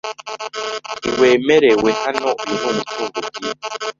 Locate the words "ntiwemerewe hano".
0.99-2.27